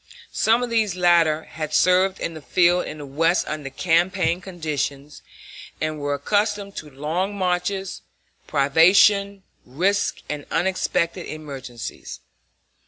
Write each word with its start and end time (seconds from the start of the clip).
Some 0.33 0.63
of 0.63 0.71
these 0.71 0.95
latter 0.95 1.43
had 1.43 1.75
served 1.75 2.19
in 2.19 2.33
the 2.33 2.41
field 2.41 2.87
in 2.87 2.97
the 2.97 3.05
West 3.05 3.47
under 3.47 3.69
campaign 3.69 4.41
conditions, 4.41 5.21
and 5.79 5.99
were 5.99 6.15
accustomed 6.15 6.75
to 6.77 6.89
long 6.89 7.35
marches, 7.37 8.01
privation, 8.47 9.43
risk, 9.63 10.23
and 10.27 10.47
unexpected 10.49 11.27
emergencies. 11.27 12.19